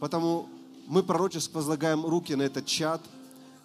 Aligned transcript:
Потому 0.00 0.48
мы 0.88 1.02
пророчески 1.02 1.52
возлагаем 1.54 2.04
руки 2.04 2.34
на 2.34 2.42
этот 2.42 2.66
чат, 2.66 3.00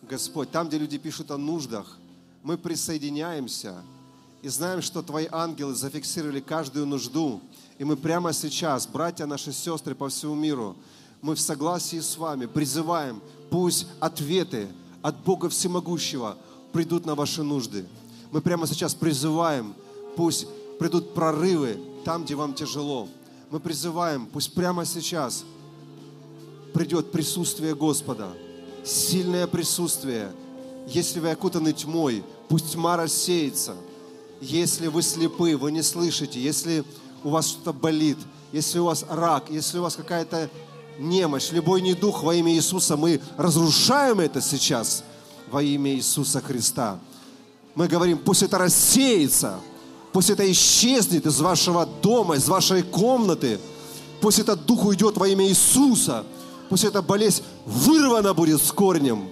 Господь, 0.04 0.52
там, 0.52 0.68
где 0.68 0.78
люди 0.78 1.00
пишут 1.00 1.32
о 1.32 1.38
нуждах, 1.38 1.98
мы 2.44 2.58
присоединяемся 2.58 3.82
и 4.44 4.50
знаем, 4.50 4.84
что 4.84 5.02
Твои 5.02 5.28
ангелы 5.32 5.74
зафиксировали 5.74 6.40
каждую 6.40 6.86
нужду. 6.86 7.42
И 7.80 7.84
мы 7.84 7.96
прямо 7.96 8.32
сейчас, 8.32 8.86
братья 8.86 9.26
наши 9.26 9.52
сестры 9.52 9.96
по 9.96 10.10
всему 10.10 10.36
миру, 10.36 10.76
мы 11.22 11.34
в 11.34 11.40
согласии 11.40 12.00
с 12.00 12.18
вами 12.18 12.46
призываем, 12.46 13.22
пусть 13.50 13.88
ответы 14.00 14.68
от 15.02 15.18
Бога 15.24 15.50
Всемогущего 15.50 16.38
придут 16.72 17.06
на 17.08 17.16
ваши 17.16 17.42
нужды. 17.42 17.88
Мы 18.32 18.42
прямо 18.42 18.68
сейчас 18.68 18.94
призываем, 18.94 19.74
пусть 20.16 20.48
придут 20.78 21.16
прорывы 21.16 21.80
там, 22.04 22.24
где 22.24 22.36
вам 22.36 22.54
тяжело. 22.54 23.08
Мы 23.50 23.60
призываем, 23.60 24.28
пусть 24.28 24.54
прямо 24.54 24.86
сейчас 24.86 25.46
придет 26.76 27.10
присутствие 27.10 27.74
Господа, 27.74 28.28
сильное 28.84 29.48
присутствие. 29.48 30.30
Если 30.90 31.22
вы 31.22 31.32
окутаны 31.32 31.72
тьмой, 31.72 32.22
пусть 32.50 32.74
тьма 32.74 32.98
рассеется. 32.98 33.76
Если 34.42 34.88
вы 34.88 35.02
слепы, 35.02 35.56
вы 35.56 35.72
не 35.72 35.82
слышите, 35.82 36.38
если 36.38 36.84
у 37.24 37.30
вас 37.30 37.48
что-то 37.48 37.72
болит, 37.72 38.18
если 38.52 38.80
у 38.80 38.86
вас 38.86 39.06
рак, 39.10 39.46
если 39.50 39.80
у 39.80 39.84
вас 39.84 39.96
какая-то 39.96 40.50
немощь, 41.00 41.52
любой 41.52 41.82
недух 41.82 42.24
во 42.24 42.36
имя 42.36 42.54
Иисуса, 42.54 42.98
мы 42.98 43.22
разрушаем 43.38 44.20
это 44.20 44.42
сейчас 44.42 45.06
во 45.50 45.64
имя 45.64 45.96
Иисуса 45.96 46.42
Христа. 46.42 47.00
Мы 47.74 47.88
говорим, 47.88 48.18
пусть 48.18 48.44
это 48.44 48.58
рассеется, 48.58 49.62
пусть 50.12 50.30
это 50.30 50.50
исчезнет 50.52 51.26
из 51.26 51.40
вашего 51.40 51.86
дома, 51.86 52.36
из 52.36 52.50
вашей 52.50 52.84
комнаты, 52.84 53.62
пусть 54.20 54.40
этот 54.40 54.66
дух 54.66 54.84
уйдет 54.84 55.16
во 55.16 55.30
имя 55.30 55.48
Иисуса, 55.48 56.26
пусть 56.70 56.84
эта 56.84 57.02
болезнь 57.02 57.44
вырвана 57.66 58.34
будет 58.34 58.62
с 58.62 58.72
корнем. 58.72 59.30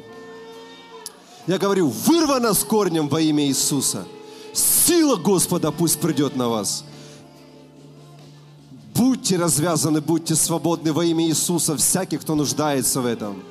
Я 1.47 1.57
говорю, 1.57 1.87
вырвана 1.89 2.53
с 2.53 2.63
корнем 2.63 3.09
во 3.09 3.19
имя 3.21 3.45
Иисуса. 3.45 4.05
Сила 4.53 5.15
Господа 5.15 5.71
пусть 5.71 5.99
придет 5.99 6.35
на 6.35 6.49
вас– 6.49 6.83
Будьте 8.95 9.37
развязаны, 9.37 10.01
будьте 10.01 10.35
свободны 10.35 10.93
во 10.93 11.03
имя 11.03 11.25
Иисуса, 11.25 11.75
всякий, 11.75 12.17
кто 12.17 12.35
нуждается 12.35 13.01
в 13.01 13.05
этом. 13.05 13.41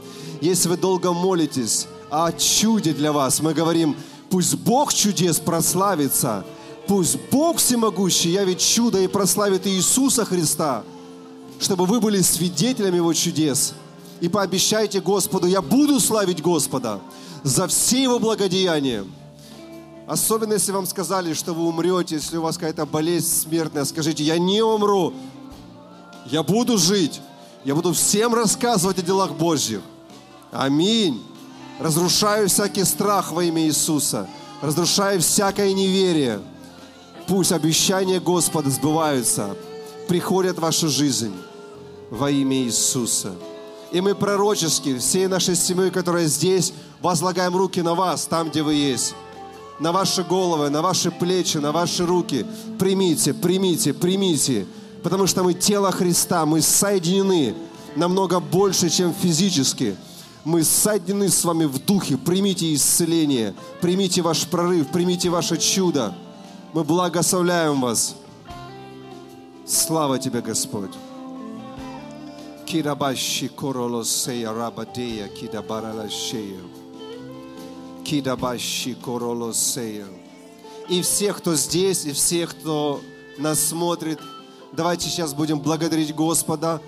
Если 0.40 0.68
вы 0.68 0.76
долго 0.76 1.12
молитесь 1.12 1.88
о 2.10 2.30
чуде 2.32 2.92
для 2.92 3.12
вас, 3.12 3.40
мы 3.40 3.52
говорим, 3.52 3.96
пусть 4.30 4.54
Бог 4.54 4.94
чудес 4.94 5.40
прославится, 5.40 6.44
пусть 6.86 7.18
Бог 7.30 7.56
всемогущий 7.56 8.30
явит 8.30 8.58
чудо 8.58 9.00
и 9.00 9.08
прославит 9.08 9.66
Иисуса 9.66 10.24
Христа, 10.24 10.84
чтобы 11.62 11.86
вы 11.86 12.00
были 12.00 12.20
свидетелями 12.20 12.96
Его 12.96 13.12
чудес. 13.12 13.74
И 14.20 14.28
пообещайте 14.28 15.00
Господу, 15.00 15.46
я 15.46 15.62
буду 15.62 15.98
славить 16.00 16.42
Господа 16.42 17.00
за 17.42 17.66
все 17.66 18.02
Его 18.02 18.18
благодеяния. 18.18 19.04
Особенно, 20.06 20.54
если 20.54 20.72
вам 20.72 20.86
сказали, 20.86 21.32
что 21.32 21.54
вы 21.54 21.64
умрете, 21.64 22.16
если 22.16 22.36
у 22.36 22.42
вас 22.42 22.56
какая-то 22.56 22.86
болезнь 22.86 23.26
смертная, 23.26 23.84
скажите, 23.84 24.22
я 24.24 24.38
не 24.38 24.62
умру, 24.62 25.14
я 26.26 26.42
буду 26.42 26.76
жить, 26.78 27.20
я 27.64 27.74
буду 27.74 27.92
всем 27.92 28.34
рассказывать 28.34 28.98
о 28.98 29.02
делах 29.02 29.32
Божьих. 29.32 29.80
Аминь. 30.50 31.22
Разрушаю 31.78 32.48
всякий 32.48 32.84
страх 32.84 33.32
во 33.32 33.42
имя 33.44 33.62
Иисуса, 33.62 34.28
разрушаю 34.60 35.20
всякое 35.20 35.72
неверие. 35.72 36.40
Пусть 37.26 37.52
обещания 37.52 38.20
Господа 38.20 38.70
сбываются, 38.70 39.56
приходят 40.08 40.58
в 40.58 40.60
вашу 40.60 40.88
жизнь 40.88 41.32
во 42.12 42.30
имя 42.30 42.58
Иисуса. 42.58 43.32
И 43.90 44.00
мы 44.00 44.14
пророчески, 44.14 44.98
всей 44.98 45.26
нашей 45.26 45.56
семьей, 45.56 45.90
которая 45.90 46.26
здесь, 46.26 46.72
возлагаем 47.00 47.56
руки 47.56 47.80
на 47.80 47.94
вас, 47.94 48.26
там, 48.26 48.50
где 48.50 48.62
вы 48.62 48.74
есть 48.74 49.14
на 49.82 49.90
ваши 49.90 50.22
головы, 50.22 50.70
на 50.70 50.80
ваши 50.80 51.10
плечи, 51.10 51.56
на 51.58 51.72
ваши 51.72 52.06
руки. 52.06 52.46
Примите, 52.78 53.34
примите, 53.34 53.92
примите. 53.92 54.64
Потому 55.02 55.26
что 55.26 55.42
мы 55.42 55.54
тело 55.54 55.90
Христа, 55.90 56.46
мы 56.46 56.60
соединены 56.60 57.54
намного 57.96 58.38
больше, 58.38 58.88
чем 58.88 59.12
физически. 59.12 59.96
Мы 60.44 60.62
соединены 60.62 61.28
с 61.28 61.44
вами 61.44 61.64
в 61.64 61.84
духе. 61.84 62.16
Примите 62.16 62.72
исцеление, 62.72 63.54
примите 63.80 64.22
ваш 64.22 64.46
прорыв, 64.46 64.86
примите 64.88 65.30
ваше 65.30 65.56
чудо. 65.56 66.14
Мы 66.72 66.84
благословляем 66.84 67.80
вас. 67.80 68.14
Слава 69.66 70.18
Тебе, 70.20 70.40
Господь. 70.42 70.92
Кирабаши 72.72 73.50
королосея 73.50 74.50
рабадея 74.50 75.28
кидабаралашея. 75.28 76.62
Кидабаши 78.02 78.94
королосея. 78.94 80.06
И 80.88 81.02
всех, 81.02 81.36
кто 81.36 81.54
здесь, 81.54 82.06
и 82.06 82.12
всех, 82.12 82.52
кто 82.52 83.02
нас 83.36 83.60
смотрит, 83.60 84.20
давайте 84.72 85.10
сейчас 85.10 85.34
будем 85.34 85.60
благодарить 85.60 86.14
Господа 86.14 86.80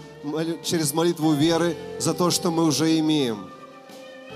через 0.64 0.94
молитву 0.94 1.32
веры 1.32 1.76
за 1.98 2.14
то, 2.14 2.30
что 2.30 2.50
мы 2.50 2.64
уже 2.64 2.98
имеем. 2.98 3.50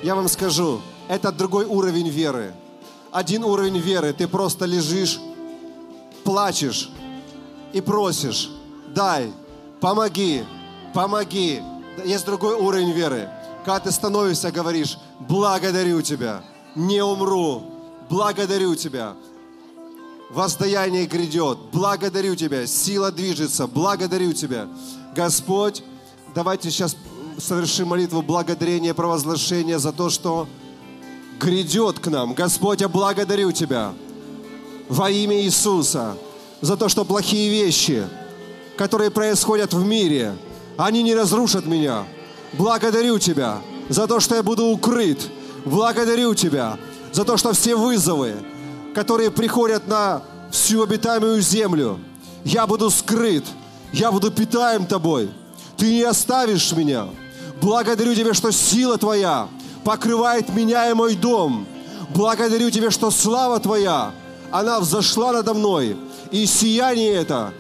Я 0.03 0.17
вам 0.17 0.29
скажу, 0.29 0.83
это 1.09 1.33
другой 1.33 1.65
уровень 1.65 2.11
веры. 2.11 2.53
Один 3.11 3.43
уровень 3.43 3.79
веры, 3.79 4.13
ты 4.13 4.29
просто 4.29 4.67
лежишь, 4.67 5.19
плачешь 6.25 6.91
и 7.73 7.81
просишь, 7.81 8.51
дай, 8.95 9.33
помоги, 9.81 10.45
помоги. 10.95 11.63
Есть 12.05 12.27
другой 12.27 12.55
уровень 12.55 12.93
веры. 12.93 13.29
Когда 13.65 13.81
ты 13.81 13.93
становишься, 13.93 14.51
говоришь, 14.51 14.99
благодарю 15.21 16.01
тебя, 16.03 16.43
не 16.75 17.03
умру, 17.03 17.63
благодарю 18.09 18.75
Тебя. 18.75 19.15
Воздаяние 20.31 21.07
грядет. 21.07 21.59
Благодарю 21.73 22.37
Тебя. 22.37 22.67
Сила 22.67 23.11
движется. 23.11 23.67
Благодарю 23.67 24.33
Тебя. 24.33 24.69
Господь, 25.15 25.83
давайте 26.35 26.71
сейчас 26.71 26.97
совершим 27.39 27.89
молитву 27.89 28.23
благодарения, 28.23 28.95
провозглашения 28.95 29.79
за 29.79 29.93
то, 29.93 30.11
что 30.11 30.47
грядет 31.41 31.99
к 31.99 32.09
нам. 32.09 32.35
Господь, 32.35 32.81
я 32.81 32.89
благодарю 32.89 33.53
Тебя 33.53 33.95
во 34.89 35.11
имя 35.11 35.41
Иисуса 35.43 36.17
за 36.61 36.77
то, 36.77 36.89
что 36.89 37.05
плохие 37.05 37.51
вещи, 37.51 38.07
которые 38.77 39.11
происходят 39.11 39.73
в 39.73 39.85
мире, 39.85 40.35
они 40.79 41.03
не 41.03 41.15
разрушат 41.15 41.67
меня. 41.67 42.05
Благодарю 42.55 43.19
Тебя 43.19 43.59
за 43.91 44.07
то, 44.07 44.21
что 44.21 44.37
я 44.37 44.43
буду 44.43 44.65
укрыт 44.65 45.19
Благодарю 45.69 46.35
Тебя 46.35 46.79
за 47.13 47.25
то, 47.25 47.37
что 47.37 47.53
все 47.53 47.77
вызовы, 47.77 48.35
которые 48.95 49.31
приходят 49.31 49.87
на 49.87 50.23
всю 50.51 50.83
обитаемую 50.83 51.43
землю, 51.43 51.99
я 52.45 52.67
буду 52.67 52.91
скрыт, 52.91 53.45
я 53.93 54.11
буду 54.11 54.31
питаем 54.31 54.87
Тобой. 54.87 55.31
Ты 55.77 55.93
не 55.93 56.03
оставишь 56.03 56.73
меня. 56.73 57.09
Благодарю 57.61 58.15
Тебя, 58.15 58.35
что 58.35 58.51
сила 58.51 58.97
Твоя 58.99 59.49
покрывает 59.85 60.49
меня 60.49 60.91
и 60.91 60.95
мой 60.95 61.17
дом. 61.17 61.67
Благодарю 62.15 62.71
Тебя, 62.71 62.91
что 62.91 63.11
слава 63.11 63.61
Твоя, 63.61 64.13
она 64.51 64.81
взошла 64.81 65.33
надо 65.33 65.55
мной. 65.55 65.97
И 66.31 66.47
сияние 66.47 67.13
это 67.13 67.53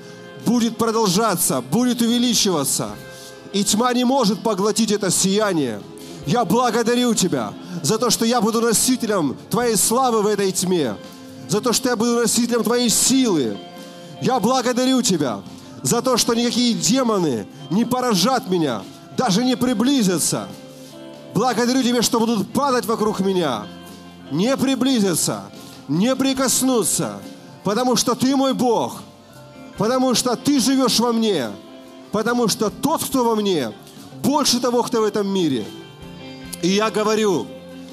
будет 0.46 0.78
продолжаться, 0.78 1.60
будет 1.60 2.00
увеличиваться. 2.00 2.90
И 3.52 3.64
тьма 3.64 3.92
не 3.92 4.04
может 4.04 4.42
поглотить 4.42 4.92
это 4.92 5.10
сияние. 5.10 5.80
Я 6.26 6.44
благодарю 6.44 7.14
Тебя 7.14 7.54
за 7.82 7.98
то, 7.98 8.10
что 8.10 8.24
я 8.24 8.40
буду 8.40 8.60
носителем 8.60 9.36
Твоей 9.50 9.76
славы 9.76 10.22
в 10.22 10.26
этой 10.26 10.52
тьме, 10.52 10.96
за 11.48 11.60
то, 11.60 11.72
что 11.72 11.88
я 11.88 11.96
буду 11.96 12.16
носителем 12.16 12.62
Твоей 12.62 12.90
силы. 12.90 13.56
Я 14.20 14.38
благодарю 14.38 15.00
Тебя 15.00 15.40
за 15.82 16.02
то, 16.02 16.16
что 16.16 16.34
никакие 16.34 16.74
демоны 16.74 17.46
не 17.70 17.84
поражат 17.84 18.48
меня, 18.48 18.82
даже 19.16 19.44
не 19.44 19.56
приблизятся. 19.56 20.48
Благодарю 21.34 21.82
Тебя, 21.82 22.02
что 22.02 22.18
будут 22.20 22.52
падать 22.52 22.84
вокруг 22.84 23.20
меня, 23.20 23.66
не 24.30 24.54
приблизятся, 24.56 25.44
не 25.88 26.14
прикоснуться, 26.14 27.20
потому 27.64 27.96
что 27.96 28.14
Ты 28.14 28.36
мой 28.36 28.52
Бог, 28.52 29.00
потому 29.78 30.14
что 30.14 30.36
Ты 30.36 30.60
живешь 30.60 30.98
во 31.00 31.12
мне, 31.12 31.48
потому 32.12 32.48
что 32.48 32.70
тот, 32.70 33.04
кто 33.04 33.24
во 33.24 33.34
мне, 33.34 33.72
больше 34.22 34.60
того, 34.60 34.82
кто 34.82 35.00
в 35.00 35.04
этом 35.04 35.26
мире– 35.28 35.64
и 36.62 36.68
я 36.68 36.90
говорю, 36.90 37.46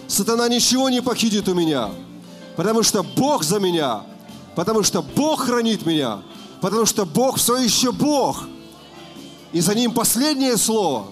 сатана 0.08 0.48
ничего 0.48 0.90
не 0.90 1.02
похитит 1.02 1.48
у 1.48 1.54
меня, 1.54 1.92
потому 2.56 2.82
что 2.84 3.04
Бог 3.04 3.44
за 3.44 3.60
меня, 3.60 4.02
потому 4.56 4.82
что 4.84 5.02
Бог 5.02 5.46
хранит 5.46 5.86
меня, 5.86 6.22
потому 6.62 6.86
что 6.86 7.06
Бог 7.06 7.38
все 7.38 7.58
еще 7.58 7.92
Бог. 7.92 8.44
И 9.52 9.62
за 9.62 9.76
Ним 9.76 9.94
последнее 9.94 10.58
слово. 10.58 11.08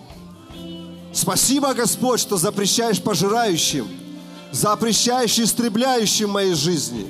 Спасибо, 1.14 1.74
Господь, 1.74 2.20
что 2.20 2.38
запрещаешь 2.38 3.02
пожирающим, 3.02 3.88
запрещаешь 4.52 5.38
истребляющим 5.38 6.32
моей 6.32 6.56
жизни. 6.56 7.06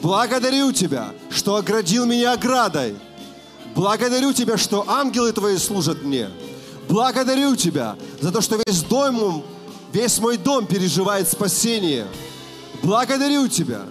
Благодарю 0.00 0.72
Тебя, 0.72 1.12
что 1.30 1.56
оградил 1.56 2.06
меня 2.06 2.34
оградой. 2.34 2.94
Благодарю 3.74 4.32
Тебя, 4.32 4.56
что 4.56 4.88
ангелы 4.88 5.32
Твои 5.32 5.56
служат 5.58 6.02
мне. 6.02 6.30
Благодарю 6.88 7.56
Тебя 7.56 7.96
за 8.20 8.30
то, 8.30 8.40
что 8.40 8.58
весь 8.64 8.82
дом, 8.82 9.42
весь 9.92 10.18
мой 10.18 10.36
дом 10.36 10.66
переживает 10.66 11.28
спасение. 11.28 12.06
Благодарю 12.82 13.48
Тебя. 13.48 13.82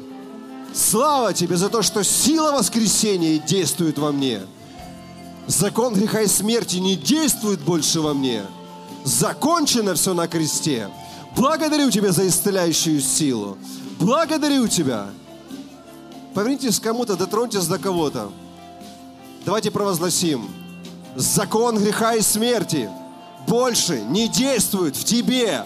Слава 0.73 1.33
Тебе 1.33 1.57
за 1.57 1.69
то, 1.69 1.81
что 1.81 2.03
сила 2.03 2.51
воскресения 2.51 3.39
действует 3.39 3.97
во 3.97 4.11
мне. 4.11 4.41
Закон 5.47 5.93
греха 5.93 6.21
и 6.21 6.27
смерти 6.27 6.77
не 6.77 6.95
действует 6.95 7.59
больше 7.59 7.99
во 7.99 8.13
мне. 8.13 8.43
Закончено 9.03 9.95
все 9.95 10.13
на 10.13 10.27
кресте. 10.27 10.89
Благодарю 11.35 11.91
Тебя 11.91 12.11
за 12.11 12.25
исцеляющую 12.27 13.01
силу. 13.01 13.57
Благодарю 13.99 14.67
Тебя. 14.67 15.07
Повернитесь 16.33 16.79
кому-то, 16.79 17.17
дотроньтесь 17.17 17.67
до 17.67 17.77
кого-то. 17.77 18.31
Давайте 19.45 19.71
провозгласим. 19.71 20.49
Закон 21.15 21.77
греха 21.77 22.15
и 22.15 22.21
смерти 22.21 22.89
больше 23.45 24.01
не 24.01 24.29
действует 24.29 24.95
в 24.95 25.03
тебе. 25.03 25.65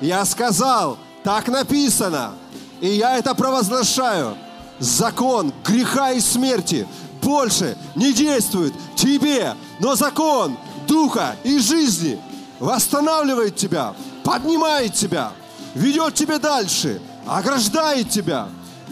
Я 0.00 0.24
сказал, 0.26 0.98
так 1.22 1.48
написано. 1.48 2.32
И 2.80 2.88
я 2.88 3.16
это 3.16 3.34
провозглашаю. 3.34 4.36
Закон 4.78 5.52
греха 5.64 6.12
и 6.12 6.20
смерти 6.20 6.86
больше 7.22 7.78
не 7.94 8.12
действует 8.12 8.74
в 8.92 8.96
тебе. 8.96 9.54
Но 9.80 9.96
закон 9.96 10.58
духа 10.86 11.36
и 11.44 11.58
жизни 11.58 12.20
восстанавливает 12.60 13.56
тебя, 13.56 13.94
поднимает 14.22 14.92
тебя, 14.92 15.32
ведет 15.74 16.14
тебя 16.14 16.38
дальше, 16.38 17.00
ограждает 17.26 18.10
тебя, 18.10 18.48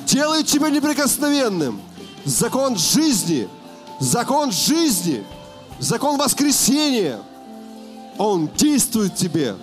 делает 0.06 0.46
тебя 0.46 0.70
неприкосновенным. 0.70 1.82
Закон 2.24 2.76
жизни, 2.76 3.48
закон 4.02 4.50
жизни, 4.52 5.24
закон 5.78 6.18
воскресения, 6.18 7.20
он 8.18 8.48
действует 8.56 9.14
тебе 9.14 9.56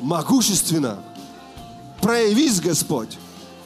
могущественно. 0.00 0.98
Проявись, 2.00 2.60
Господь, 2.60 3.18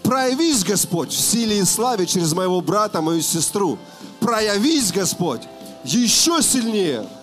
проявись, 0.02 0.64
Господь, 0.64 1.12
в 1.12 1.20
силе 1.20 1.58
и 1.58 1.64
славе 1.64 2.06
через 2.06 2.32
моего 2.32 2.60
брата, 2.60 3.00
мою 3.00 3.22
сестру. 3.22 3.78
Проявись, 4.20 4.92
Господь, 4.92 5.42
еще 5.84 6.42
сильнее– 6.42 7.06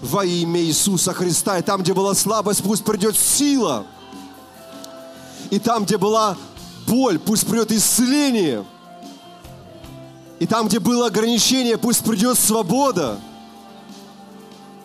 во 0.00 0.24
имя 0.24 0.60
Иисуса 0.60 1.12
Христа. 1.12 1.58
И 1.58 1.62
там, 1.62 1.82
где 1.82 1.92
была 1.92 2.14
слабость, 2.14 2.62
пусть 2.62 2.84
придет 2.84 3.16
сила. 3.16 3.86
И 5.50 5.58
там, 5.58 5.84
где 5.84 5.98
была 5.98 6.36
боль, 6.86 7.18
пусть 7.18 7.46
придет 7.46 7.72
исцеление. 7.72 8.64
И 10.40 10.46
там, 10.46 10.68
где 10.68 10.80
было 10.80 11.06
ограничение, 11.06 11.76
пусть 11.76 12.02
придет 12.02 12.38
свобода. 12.38 13.20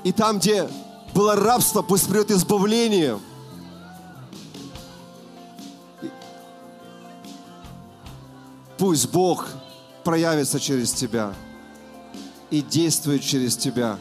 И 0.03 0.11
там, 0.11 0.37
где 0.37 0.69
было 1.13 1.35
рабство, 1.35 1.81
пусть 1.81 2.07
придет 2.09 2.29
избавление. 2.29 3.17
Пусть 8.77 9.09
Бог 9.11 9.47
проявится 10.03 10.59
через 10.59 10.91
тебя 10.91 11.33
и 12.51 12.61
действует 12.61 13.23
через 13.23 13.55
тебя 13.55 13.97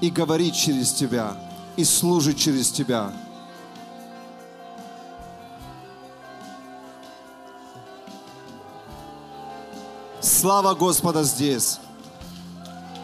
и 0.00 0.10
говорит 0.10 0.54
через 0.54 0.92
тебя, 0.92 1.36
и 1.76 1.84
служит 1.84 2.36
через 2.36 2.72
тебя. 2.72 3.12
Слава 10.22 10.74
Господа 10.74 11.24
здесь. 11.24 11.80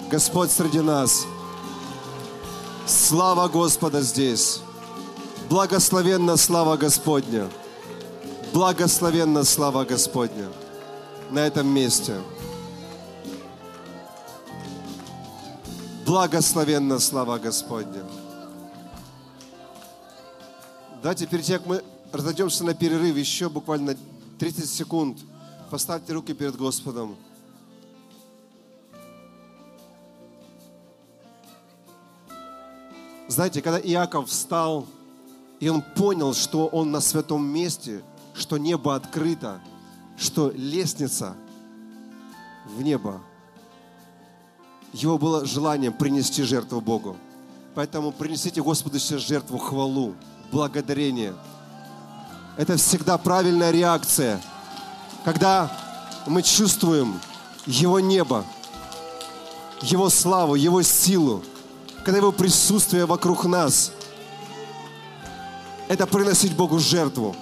Господь 0.08 0.52
среди 0.52 0.78
нас. 0.78 1.26
Слава 2.86 3.48
Господа 3.48 4.02
здесь. 4.02 4.60
Благословенна 5.50 6.36
слава 6.36 6.76
Господня. 6.76 7.50
Благословенна 8.52 9.42
слава 9.42 9.84
Господня 9.84 10.46
на 11.32 11.40
этом 11.40 11.66
месте. 11.66 12.14
Благословенна 16.06 17.00
слава 17.00 17.38
Господня. 17.38 18.04
Перед 21.02 21.44
тем, 21.44 21.58
как 21.58 21.66
мы 21.66 21.82
разойдемся 22.12 22.62
на 22.62 22.74
перерыв, 22.74 23.16
еще 23.16 23.48
буквально 23.48 23.96
30 24.38 24.70
секунд, 24.70 25.18
поставьте 25.68 26.12
руки 26.12 26.32
перед 26.32 26.56
Господом. 26.56 27.16
Знаете, 33.28 33.60
когда 33.60 33.78
Иаков 33.78 34.30
встал, 34.30 34.86
и 35.60 35.68
он 35.68 35.82
понял, 35.82 36.32
что 36.32 36.66
он 36.66 36.90
на 36.90 37.00
святом 37.00 37.44
месте, 37.44 38.02
что 38.34 38.56
небо 38.56 38.94
открыто, 38.94 39.60
что 40.16 40.50
лестница 40.50 41.36
в 42.66 42.82
небо, 42.82 43.20
его 44.92 45.18
было 45.18 45.44
желанием 45.44 45.92
принести 45.92 46.42
жертву 46.42 46.80
Богу. 46.80 47.16
Поэтому 47.74 48.12
принесите 48.12 48.62
Господу 48.62 48.98
сейчас 48.98 49.20
жертву 49.20 49.58
хвалу, 49.58 50.14
благодарение. 50.50 51.34
Это 52.56 52.76
всегда 52.76 53.18
правильная 53.18 53.70
реакция, 53.70 54.40
когда 55.24 55.70
мы 56.26 56.42
чувствуем 56.42 57.20
Его 57.66 58.00
небо, 58.00 58.44
Его 59.82 60.10
славу, 60.10 60.54
Его 60.54 60.82
силу, 60.82 61.42
когда 62.04 62.18
Его 62.18 62.32
присутствие 62.32 63.06
вокруг 63.06 63.44
нас. 63.44 63.92
Это 65.88 66.06
приносить 66.06 66.54
Богу 66.54 66.78
жертву. 66.78 67.34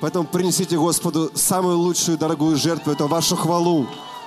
Поэтому 0.00 0.26
принесите 0.26 0.76
Господу 0.76 1.30
самую 1.34 1.78
лучшую, 1.78 2.18
дорогую 2.18 2.56
жертву, 2.56 2.92
это 2.92 3.06
вашу 3.06 3.34
хвалу, 3.36 3.86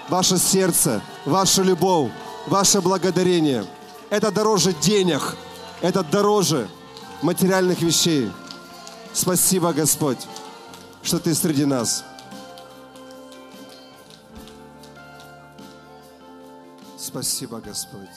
ваше 0.09 0.37
сердце, 0.37 1.01
ваша 1.25 1.61
любовь, 1.61 2.11
ваше 2.47 2.81
благодарение. 2.81 3.65
Это 4.09 4.31
дороже 4.31 4.73
денег, 4.73 5.35
это 5.81 6.03
дороже 6.03 6.67
материальных 7.21 7.81
вещей. 7.81 8.31
Спасибо, 9.13 9.73
Господь, 9.73 10.17
что 11.03 11.19
Ты 11.19 11.33
среди 11.33 11.65
нас. 11.65 12.03
Спасибо, 16.97 17.59
Господь. 17.59 18.09